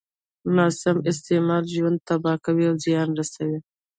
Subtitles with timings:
[0.57, 3.59] ناسم استعمال يې ژوند تباه کوي او زيان رسوي.